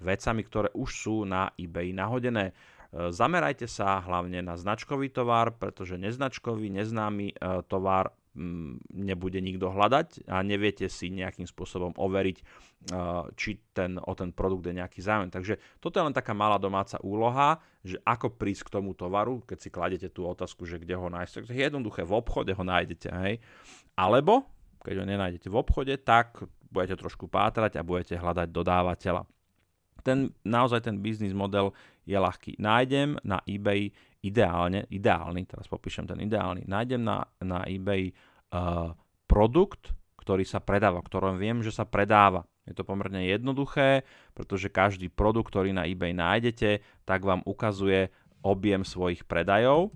[0.00, 2.52] vecami, ktoré už sú na eBay nahodené.
[2.92, 8.12] Uh, zamerajte sa hlavne na značkový tovar, pretože neznačkový, neznámy uh, tovar
[8.92, 12.38] nebude nikto hľadať a neviete si nejakým spôsobom overiť,
[13.32, 15.32] či ten, o ten produkt je nejaký záujem.
[15.32, 19.58] Takže toto je len taká malá domáca úloha, že ako prísť k tomu tovaru, keď
[19.58, 21.48] si kladete tú otázku, že kde ho nájsť.
[21.48, 23.08] Je jednoduché, v obchode ho nájdete.
[23.08, 23.40] Hej?
[23.96, 24.44] Alebo,
[24.84, 29.24] keď ho nenájdete v obchode, tak budete trošku pátrať a budete hľadať dodávateľa.
[30.04, 31.74] Ten, naozaj ten biznis model
[32.06, 32.62] je ľahký.
[32.62, 33.90] Nájdem na eBay
[34.26, 38.90] ideálne, ideálny, teraz popíšem ten ideálny, nájdem na, na eBay uh,
[39.30, 42.42] produkt, ktorý sa predáva, ktorom viem, že sa predáva.
[42.66, 44.02] Je to pomerne jednoduché,
[44.34, 48.10] pretože každý produkt, ktorý na eBay nájdete, tak vám ukazuje
[48.42, 49.94] objem svojich predajov.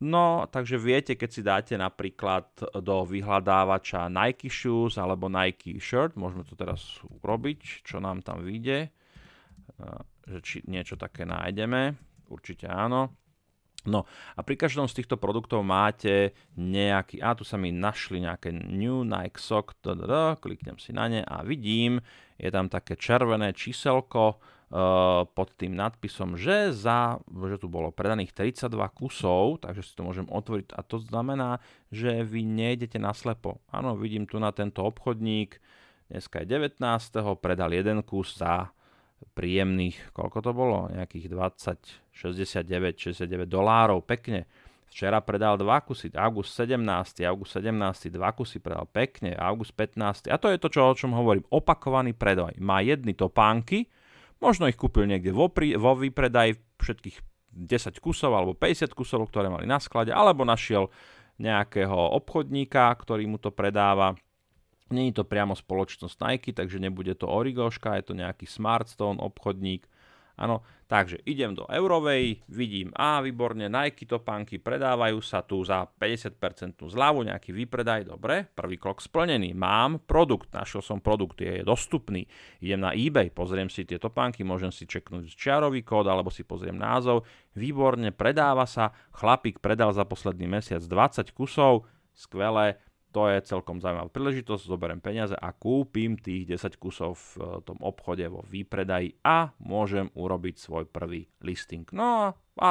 [0.00, 2.48] No, takže viete, keď si dáte napríklad
[2.80, 8.88] do vyhľadávača Nike Shoes alebo Nike Shirt, môžeme to teraz urobiť, čo nám tam vyjde,
[10.24, 12.00] že či niečo také nájdeme,
[12.32, 13.12] určite áno.
[13.88, 14.04] No
[14.36, 19.06] a pri každom z týchto produktov máte nejaký, a tu sa mi našli nejaké New
[19.06, 19.78] Nike Sock,
[20.40, 22.04] kliknem si na ne a vidím,
[22.36, 28.32] je tam také červené číselko uh, pod tým nadpisom, že, za, že tu bolo predaných
[28.32, 33.60] 32 kusov, takže si to môžem otvoriť a to znamená, že vy nejdete naslepo.
[33.72, 35.60] Áno, vidím tu na tento obchodník,
[36.08, 36.80] dneska je 19.
[37.40, 38.72] predal jeden kus za
[39.36, 40.78] príjemných, koľko to bolo?
[40.92, 44.48] Nejakých 20, 69, 69 dolárov, pekne.
[44.90, 50.26] Včera predal dva kusy, august 17, august 17, dva kusy predal pekne, august 15.
[50.26, 52.58] A to je to, čo, o čom hovorím, opakovaný predaj.
[52.58, 53.86] Má jedny topánky,
[54.42, 57.16] možno ich kúpil niekde vo, pri, vo výpredaj všetkých
[57.54, 60.90] 10 kusov alebo 50 kusov, ktoré mali na sklade, alebo našiel
[61.38, 64.18] nejakého obchodníka, ktorý mu to predáva
[64.90, 69.86] Není to priamo spoločnosť Nike, takže nebude to Origoška, je to nejaký Smartstone obchodník.
[70.40, 76.80] Áno, takže idem do Eurovej, vidím, a výborne, Nike topánky predávajú sa tu za 50%
[76.80, 82.24] zľavu, nejaký výpredaj, dobre, prvý krok splnený, mám produkt, našiel som produkt, je dostupný,
[82.64, 86.80] idem na eBay, pozriem si tie topánky, môžem si čeknúť čiarový kód, alebo si pozriem
[86.80, 91.84] názov, výborne, predáva sa, chlapík predal za posledný mesiac 20 kusov,
[92.16, 97.46] skvelé, to je celkom zaujímavá príležitosť, zoberiem peniaze a kúpim tých 10 kusov v eh,
[97.66, 101.86] tom obchode vo výpredaji a môžem urobiť svoj prvý listing.
[101.90, 102.70] No a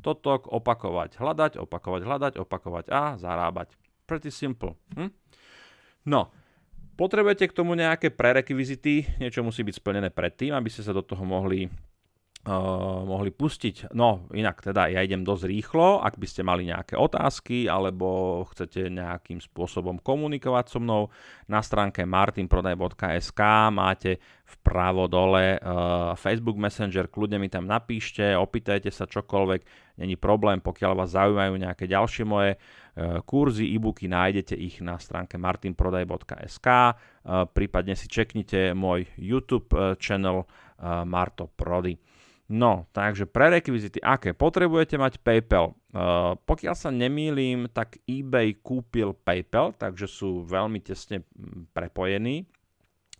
[0.00, 3.74] toto opakovať, hľadať, opakovať, hľadať, opakovať a zarábať.
[4.08, 4.74] Pretty simple.
[4.98, 5.12] Hm?
[6.08, 6.32] No,
[6.98, 11.22] potrebujete k tomu nejaké prerekvizity, niečo musí byť splnené predtým, aby ste sa do toho
[11.22, 11.70] mohli
[12.42, 13.94] uh, mohli pustiť.
[13.94, 18.90] No, inak teda ja idem dosť rýchlo, ak by ste mali nejaké otázky alebo chcete
[18.90, 21.08] nejakým spôsobom komunikovať so mnou,
[21.46, 29.06] na stránke martinprodaj.sk máte vpravo dole uh, Facebook Messenger, kľudne mi tam napíšte, opýtajte sa
[29.06, 29.60] čokoľvek,
[30.02, 35.40] není problém, pokiaľ vás zaujímajú nejaké ďalšie moje uh, kurzy, e-booky, nájdete ich na stránke
[35.40, 36.68] martinprodaj.sk,
[37.54, 40.44] prípadne si čeknite môj YouTube channel
[41.06, 41.94] Marto Prody.
[42.50, 44.34] No, takže prerekvizity aké?
[44.34, 45.72] Potrebujete mať PayPal.
[45.92, 51.22] Uh, pokiaľ sa nemýlim, tak eBay kúpil PayPal, takže sú veľmi tesne
[51.72, 52.44] prepojení.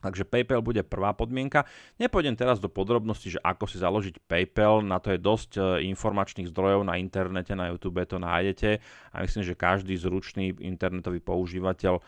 [0.03, 1.63] Takže PayPal bude prvá podmienka.
[1.95, 5.61] Nepôjdem teraz do podrobností, že ako si založiť PayPal, na to je dosť e,
[5.95, 8.83] informačných zdrojov na internete, na YouTube to nájdete
[9.15, 12.03] a myslím, že každý zručný internetový používateľ e,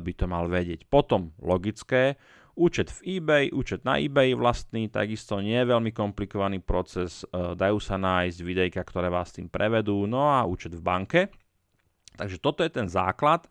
[0.00, 0.88] by to mal vedieť.
[0.88, 2.16] Potom logické,
[2.56, 7.76] Účet v eBay, účet na eBay vlastný, takisto nie je veľmi komplikovaný proces, e, dajú
[7.76, 11.20] sa nájsť videjka, ktoré vás tým prevedú, no a účet v banke.
[12.16, 13.44] Takže toto je ten základ.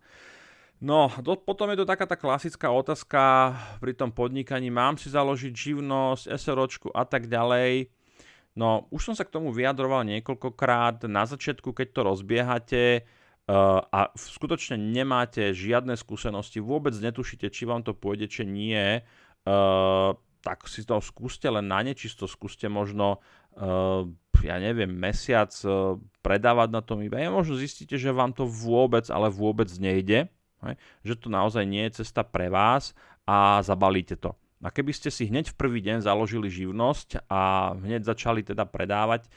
[0.81, 5.53] No, do, potom je to taká tá klasická otázka pri tom podnikaní, mám si založiť
[5.53, 7.93] živnosť, SROčku a tak ďalej.
[8.57, 11.05] No, už som sa k tomu vyjadroval niekoľkokrát.
[11.11, 12.83] Na začiatku, keď to rozbiehate,
[13.45, 19.05] a skutočne nemáte žiadne skúsenosti, vôbec netušíte, či vám to pôjde, či nie,
[19.45, 20.09] uh,
[20.41, 23.21] tak si to skúste len na nečisto, skúste možno,
[23.57, 24.09] uh,
[24.41, 25.53] ja neviem, mesiac
[26.25, 27.21] predávať na tom iba.
[27.21, 30.29] A možno zistíte, že vám to vôbec, ale vôbec nejde,
[31.05, 34.33] že to naozaj nie je cesta pre vás a zabalíte to.
[34.63, 39.27] A keby ste si hneď v prvý deň založili živnosť a hneď začali teda predávať,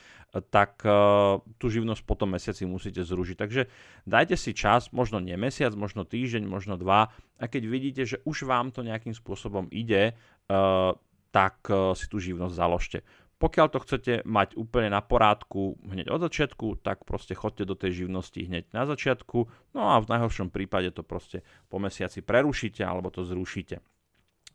[0.53, 3.37] tak uh, tú živnosť potom mesiaci musíte zružiť.
[3.37, 3.63] Takže
[4.05, 8.45] dajte si čas, možno nie mesiac, možno týždeň, možno dva a keď vidíte, že už
[8.45, 10.93] vám to nejakým spôsobom ide, uh,
[11.29, 12.99] tak si tú živnosť založte.
[13.39, 18.03] Pokiaľ to chcete mať úplne na porádku hneď od začiatku, tak proste chodte do tej
[18.05, 19.39] živnosti hneď na začiatku,
[19.77, 23.79] no a v najhoršom prípade to proste po mesiaci prerušíte alebo to zrušíte.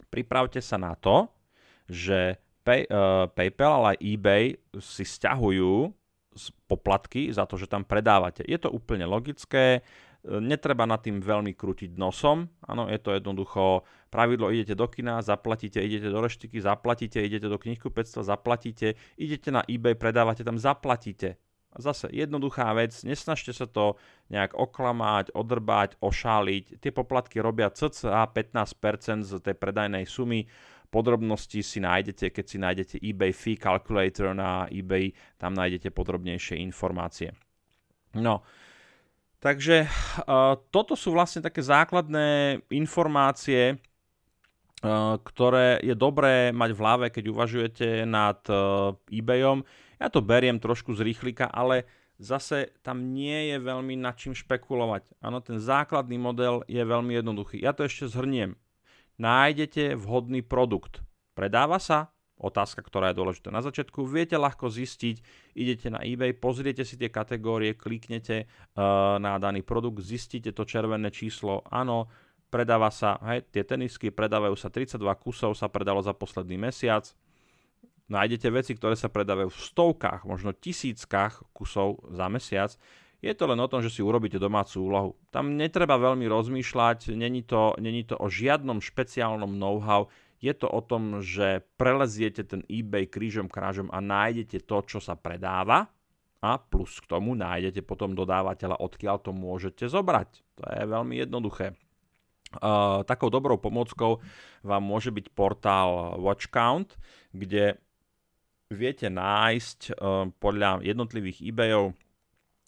[0.10, 1.30] Pripravte sa na to,
[1.90, 4.44] že Pay, uh, PayPal, ale aj eBay
[4.80, 5.92] si stiahujú
[6.66, 8.42] poplatky za to, že tam predávate.
[8.48, 13.86] Je to úplne logické, e, netreba nad tým veľmi krútiť nosom, áno, je to jednoducho
[14.10, 19.62] pravidlo, idete do kina, zaplatíte, idete do reštiky, zaplatíte, idete do knihkupectva, zaplatíte, idete na
[19.70, 21.38] eBay, predávate tam, zaplatíte.
[21.78, 23.98] Zase jednoduchá vec, nesnažte sa to
[24.30, 26.78] nejak oklamať, odrbať, ošáliť.
[26.78, 30.46] Tie poplatky robia cca 15% z tej predajnej sumy
[30.94, 35.10] Podrobnosti si nájdete, keď si nájdete eBay Fee Calculator na eBay,
[35.42, 37.34] tam nájdete podrobnejšie informácie.
[38.14, 38.46] No,
[39.42, 47.06] takže uh, toto sú vlastne také základné informácie, uh, ktoré je dobré mať v hlave,
[47.10, 49.66] keď uvažujete nad uh, eBayom.
[50.04, 51.88] Ja to beriem trošku z rýchlika, ale
[52.20, 55.08] zase tam nie je veľmi nad čím špekulovať.
[55.24, 57.64] Áno, ten základný model je veľmi jednoduchý.
[57.64, 58.60] Ja to ešte zhrniem
[59.16, 61.06] nájdete vhodný produkt.
[61.38, 62.12] Predáva sa?
[62.36, 64.04] Otázka, ktorá je dôležitá na začiatku.
[64.04, 65.24] Viete ľahko zistiť,
[65.56, 71.08] idete na eBay, pozriete si tie kategórie, kliknete uh, na daný produkt, zistíte to červené
[71.14, 72.12] číslo, áno,
[72.52, 77.08] predáva sa, hej, tie tenisky predávajú sa 32 kusov, sa predalo za posledný mesiac.
[78.12, 82.76] Nájdete veci, ktoré sa predávajú v stovkách, možno tisíckach kusov za mesiac
[83.24, 85.12] je to len o tom, že si urobíte domácu úlohu.
[85.32, 90.12] Tam netreba veľmi rozmýšľať, není to, není to o žiadnom špeciálnom know-how,
[90.44, 95.16] je to o tom, že preleziete ten eBay krížom krážom a nájdete to, čo sa
[95.16, 95.88] predáva
[96.44, 100.44] a plus k tomu nájdete potom dodávateľa, odkiaľ to môžete zobrať.
[100.60, 101.80] To je veľmi jednoduché.
[102.60, 104.20] Uh, takou dobrou pomockou
[104.68, 107.00] vám môže byť portál WatchCount,
[107.32, 107.80] kde
[108.74, 111.94] viete nájsť uh, podľa jednotlivých eBayov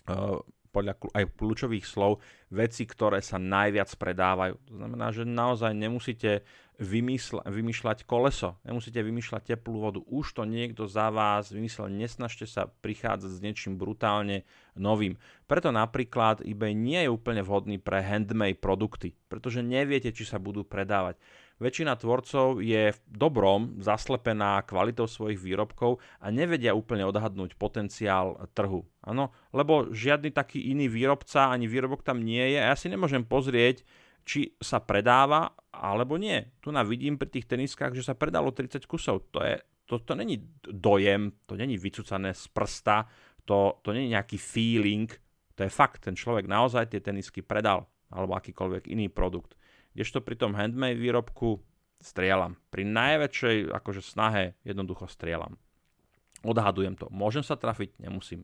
[0.05, 0.37] Eh,
[0.75, 2.19] podľa aj kľúčových slov
[2.51, 4.59] veci, ktoré sa najviac predávajú.
[4.67, 6.43] To znamená, že naozaj nemusíte
[6.75, 10.03] vymysla- vymýšľať koleso, nemusíte vymýšľať teplú vodu.
[10.03, 14.43] Už to niekto za vás vymyslel, nesnažte sa prichádzať s niečím brutálne
[14.75, 15.15] novým.
[15.47, 20.67] Preto napríklad eBay nie je úplne vhodný pre handmade produkty, pretože neviete, či sa budú
[20.67, 21.15] predávať.
[21.55, 28.83] Väčšina tvorcov je v dobrom zaslepená kvalitou svojich výrobkov a nevedia úplne odhadnúť potenciál trhu.
[28.99, 33.23] Áno, lebo žiadny taký iný výrobca ani výrobok tam nie je a ja si nemôžem
[33.23, 33.87] pozrieť,
[34.27, 36.43] či sa predáva alebo nie.
[36.59, 39.31] Tu na vidím pri tých teniskách, že sa predalo 30 kusov.
[39.31, 39.55] To, je,
[39.87, 43.07] to, to není dojem, to není vycúcané z prsta,
[43.47, 45.07] to, to není nejaký feeling,
[45.55, 49.55] to je fakt, ten človek naozaj tie tenisky predal alebo akýkoľvek iný produkt.
[49.95, 51.63] Kdežto pri tom handmade výrobku
[52.03, 52.59] strieľam.
[52.69, 55.55] Pri najväčšej akože snahe jednoducho strieľam.
[56.43, 57.07] Odhadujem to.
[57.09, 57.97] Môžem sa trafiť?
[58.03, 58.43] Nemusím.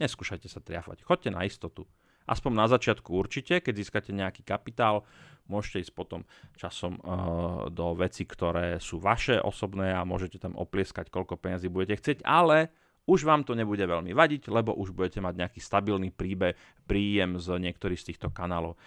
[0.00, 1.04] Neskúšajte sa triafať.
[1.04, 1.84] Choďte na istotu.
[2.24, 5.02] Aspoň na začiatku určite, keď získate nejaký kapitál,
[5.50, 6.22] môžete ísť potom
[6.54, 11.98] časom uh, do veci, ktoré sú vaše osobné a môžete tam oplieskať, koľko peniazy budete
[11.98, 12.70] chcieť, ale
[13.10, 16.54] už vám to nebude veľmi vadiť, lebo už budete mať nejaký stabilný príbe,
[16.86, 18.78] príjem z niektorých z týchto kanálov.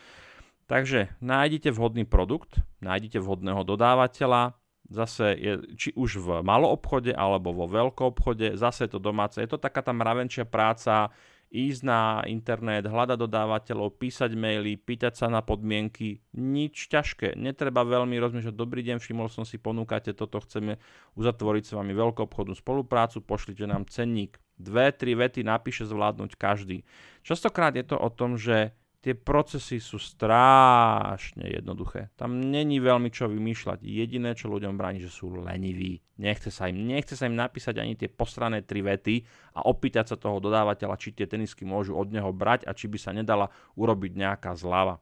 [0.66, 4.58] Takže nájdite vhodný produkt, nájdite vhodného dodávateľa,
[4.90, 9.38] zase je, či už v malom obchode alebo vo veľkom obchode, zase je to domáce.
[9.38, 11.14] Je to taká tá mravenčia práca,
[11.54, 16.20] ísť na internet, hľadať dodávateľov, písať maily, pýtať sa na podmienky.
[16.36, 18.56] Nič ťažké, netreba veľmi rozmýšľať.
[18.58, 20.82] Dobrý deň, všimol som si, ponúkate toto, chceme
[21.16, 24.42] uzatvoriť s vami veľkú obchodnú spoluprácu, pošlite nám cenník.
[24.56, 26.84] Dve, tri vety napíše zvládnuť každý.
[27.24, 28.76] Častokrát je to o tom, že
[29.06, 32.10] tie procesy sú strašne jednoduché.
[32.18, 33.86] Tam není veľmi čo vymýšľať.
[33.86, 36.02] Jediné, čo ľuďom bráni, že sú leniví.
[36.18, 39.22] Nechce sa im, nechce sa im napísať ani tie postrané tri vety
[39.62, 42.98] a opýtať sa toho dodávateľa, či tie tenisky môžu od neho brať a či by
[42.98, 44.98] sa nedala urobiť nejaká zľava.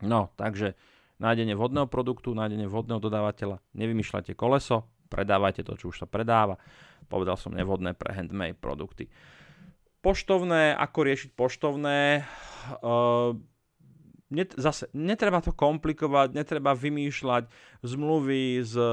[0.00, 0.72] No, takže
[1.20, 6.56] nájdenie vhodného produktu, nájdenie vhodného dodávateľa, nevymýšľajte koleso, predávajte to, čo už sa predáva.
[7.12, 9.12] Povedal som nevhodné pre handmade produkty.
[10.08, 12.24] Poštovné, ako riešiť poštovné,
[12.80, 13.36] uh,
[14.32, 17.52] net, zase netreba to komplikovať, netreba vymýšľať
[17.84, 18.88] zmluvy s uh,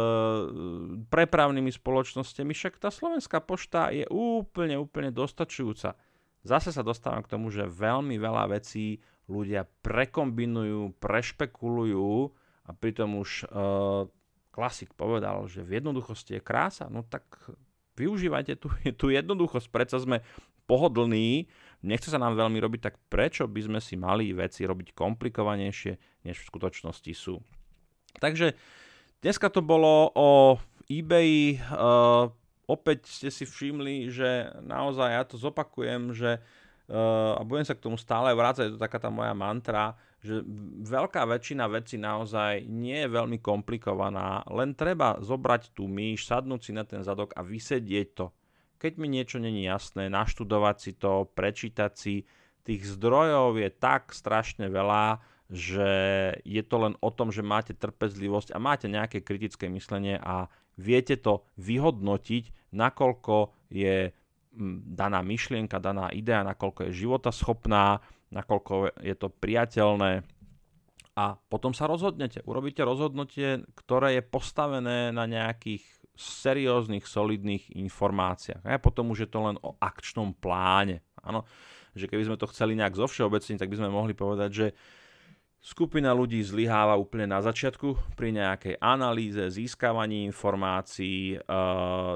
[1.07, 5.95] prepravnými spoločnosťami, však tá slovenská pošta je úplne, úplne dostačujúca.
[6.43, 8.99] Zase sa dostávam k tomu, že veľmi veľa vecí
[9.31, 12.11] ľudia prekombinujú, prešpekulujú
[12.67, 14.03] a pritom už uh,
[14.51, 17.23] klasik povedal, že v jednoduchosti je krása, no tak
[17.95, 18.67] využívajte tú,
[18.99, 20.19] tú jednoduchosť, predsa sme
[20.65, 21.45] pohodlný,
[21.85, 26.35] nechce sa nám veľmi robiť, tak prečo by sme si mali veci robiť komplikovanejšie, než
[26.41, 27.39] v skutočnosti sú.
[28.17, 28.57] Takže
[29.21, 30.57] dneska to bolo o
[30.89, 31.61] eBay.
[31.69, 32.33] Uh,
[32.65, 36.41] opäť ste si všimli, že naozaj ja to zopakujem, že
[36.89, 39.93] uh, a budem sa k tomu stále vrácať, je to taká tá moja mantra,
[40.25, 40.41] že
[40.89, 46.71] veľká väčšina vecí naozaj nie je veľmi komplikovaná, len treba zobrať tú myš, sadnúť si
[46.73, 48.25] na ten zadok a vysedieť to
[48.77, 52.27] keď mi niečo není jasné, naštudovať si to, prečítať si,
[52.65, 55.89] tých zdrojov je tak strašne veľa, že
[56.41, 61.13] je to len o tom, že máte trpezlivosť a máte nejaké kritické myslenie a viete
[61.21, 64.09] to vyhodnotiť, nakoľko je
[64.97, 68.01] daná myšlienka, daná idea, nakoľko je životaschopná,
[68.33, 70.25] nakoľko je to priateľné
[71.15, 72.43] a potom sa rozhodnete.
[72.43, 78.63] Urobíte rozhodnutie, ktoré je postavené na nejakých serióznych, solidných informáciách.
[78.63, 81.03] A potom už je to len o akčnom pláne.
[81.19, 81.43] Áno,
[81.95, 84.67] že keby sme to chceli nejak zo všeobecniť, tak by sme mohli povedať, že
[85.65, 91.57] Skupina ľudí zlyháva úplne na začiatku pri nejakej analýze, získavaní informácií, e,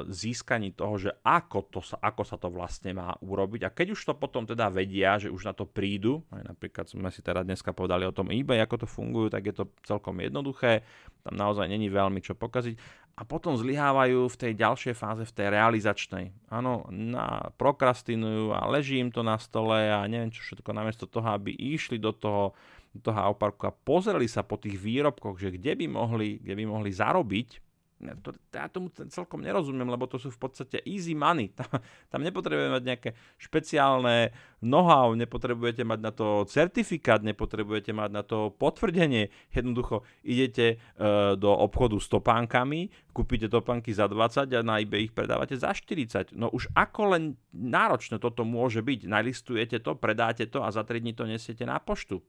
[0.06, 3.66] získaní toho, že ako, to sa, ako sa to vlastne má urobiť.
[3.66, 7.10] A keď už to potom teda vedia, že už na to prídu, aj napríklad sme
[7.10, 10.86] si teda dneska povedali o tom eBay, ako to fungujú, tak je to celkom jednoduché,
[11.26, 12.78] tam naozaj není veľmi čo pokaziť.
[13.18, 16.38] A potom zlyhávajú v tej ďalšej fáze, v tej realizačnej.
[16.54, 21.34] Áno, na, prokrastinujú a leží im to na stole a neviem čo všetko, namiesto toho,
[21.34, 22.54] aby išli do toho
[23.00, 26.92] do toho a pozreli sa po tých výrobkoch, že kde by mohli, kde by mohli
[26.92, 31.52] zarobiť, to, ja tomu celkom nerozumiem, lebo to sú v podstate easy money.
[31.60, 31.68] Tam,
[32.08, 34.32] tam nepotrebujeme mať nejaké špeciálne
[34.64, 39.28] know-how, nepotrebujete mať na to certifikát, nepotrebujete mať na to potvrdenie.
[39.52, 45.14] Jednoducho idete e, do obchodu s topánkami, kúpite topánky za 20 a na eBay ich
[45.14, 46.32] predávate za 40.
[46.40, 49.12] No už ako len náročné toto môže byť.
[49.12, 52.24] Nalistujete to, predáte to a za 3 dní to nesiete na poštu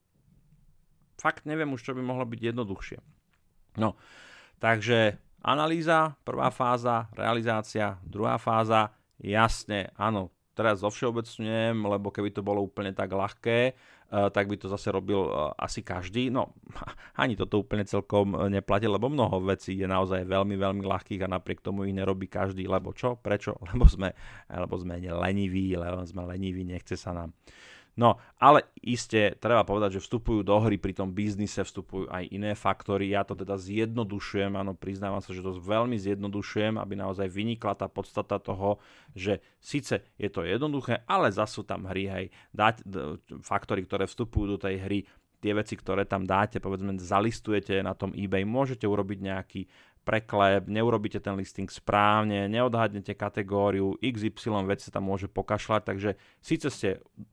[1.20, 2.98] fakt neviem už, čo by mohlo byť jednoduchšie.
[3.76, 3.94] No,
[4.56, 12.64] takže analýza, prvá fáza, realizácia, druhá fáza, jasne, áno, teraz zovšeobecňujem, lebo keby to bolo
[12.64, 13.76] úplne tak ľahké,
[14.10, 16.34] tak by to zase robil asi každý.
[16.34, 16.58] No,
[17.22, 21.62] ani toto úplne celkom neplatí, lebo mnoho vecí je naozaj veľmi, veľmi ľahkých a napriek
[21.62, 22.66] tomu ich nerobí každý.
[22.66, 23.14] Lebo čo?
[23.16, 23.54] Prečo?
[23.70, 24.10] Lebo sme,
[24.50, 27.30] lebo sme leniví, lebo sme leniví, nechce sa nám.
[28.00, 32.56] No, ale iste treba povedať, že vstupujú do hry pri tom biznise, vstupujú aj iné
[32.56, 33.12] faktory.
[33.12, 37.92] Ja to teda zjednodušujem, áno, priznávam sa, že to veľmi zjednodušujem, aby naozaj vynikla tá
[37.92, 38.80] podstata toho,
[39.12, 42.26] že síce je to jednoduché, ale zase sú tam hry, hej,
[42.56, 44.98] dať d- faktory, ktoré vstupujú do tej hry,
[45.40, 49.60] tie veci, ktoré tam dáte, povedzme, zalistujete na tom eBay, môžete urobiť nejaký
[50.04, 56.68] preklep, neurobíte ten listing správne, neodhadnete kategóriu, XY veci sa tam môže pokašľať, takže síce
[56.72, 56.88] ste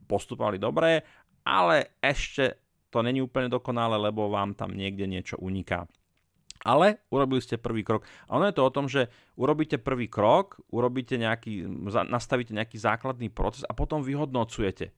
[0.06, 1.02] postupovali dobre,
[1.42, 5.88] ale ešte to není úplne dokonalé, lebo vám tam niekde niečo uniká.
[6.66, 8.02] Ale urobili ste prvý krok.
[8.26, 9.06] A ono je to o tom, že
[9.38, 11.62] urobíte prvý krok, urobíte nejaký,
[12.10, 14.90] nastavíte nejaký základný proces a potom vyhodnocujete.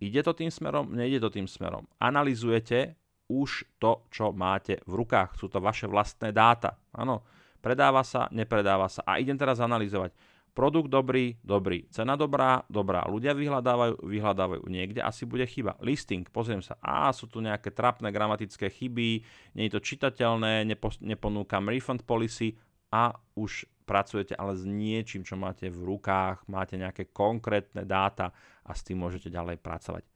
[0.00, 1.84] Ide to tým smerom, nejde to tým smerom.
[1.98, 2.99] Analizujete
[3.30, 5.38] už to, čo máte v rukách.
[5.38, 6.74] Sú to vaše vlastné dáta.
[6.90, 7.22] Áno,
[7.62, 9.06] predáva sa, nepredáva sa.
[9.06, 10.10] A idem teraz analyzovať.
[10.50, 11.86] Produkt dobrý, dobrý.
[11.94, 13.06] Cena dobrá, dobrá.
[13.06, 14.66] Ľudia vyhľadávajú, vyhľadávajú.
[14.66, 15.78] Niekde asi bude chyba.
[15.78, 16.74] Listing, pozriem sa.
[16.82, 19.22] Á, sú tu nejaké trapné gramatické chyby,
[19.54, 22.58] nie je to čitateľné, nepo, neponúkam refund policy
[22.90, 28.34] a už pracujete ale s niečím, čo máte v rukách, máte nejaké konkrétne dáta
[28.66, 30.09] a s tým môžete ďalej pracovať.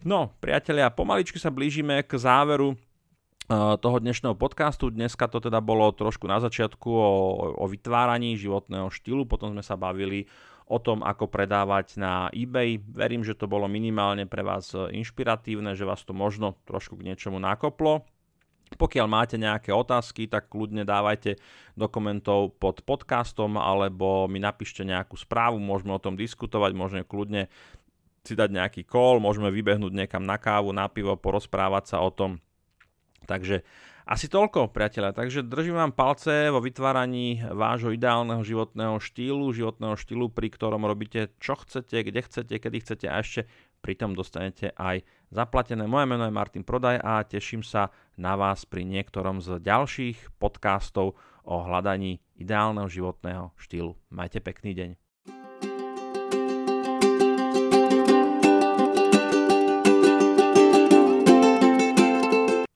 [0.00, 4.88] No, priatelia, pomaličky sa blížime k záveru eh, toho dnešného podcastu.
[4.88, 7.10] Dneska to teda bolo trošku na začiatku o,
[7.60, 10.24] o vytváraní životného štýlu, potom sme sa bavili
[10.64, 12.80] o tom, ako predávať na eBay.
[12.80, 17.36] Verím, že to bolo minimálne pre vás inšpiratívne, že vás to možno trošku k niečomu
[17.36, 18.08] nakoplo.
[18.70, 21.42] Pokiaľ máte nejaké otázky, tak kľudne dávajte
[21.74, 27.50] do komentov pod podcastom alebo mi napíšte nejakú správu, môžeme o tom diskutovať, môžeme kľudne
[28.24, 32.40] si dať nejaký call, môžeme vybehnúť niekam na kávu, na pivo, porozprávať sa o tom.
[33.24, 33.64] Takže
[34.10, 35.14] asi toľko, priateľa.
[35.14, 41.30] Takže držím vám palce vo vytváraní vášho ideálneho životného štýlu, životného štýlu, pri ktorom robíte
[41.38, 43.46] čo chcete, kde chcete, kedy chcete a ešte
[43.78, 45.86] pritom dostanete aj zaplatené.
[45.86, 51.14] Moje meno je Martin Prodaj a teším sa na vás pri niektorom z ďalších podcastov
[51.46, 53.94] o hľadaní ideálneho životného štýlu.
[54.10, 54.99] Majte pekný deň.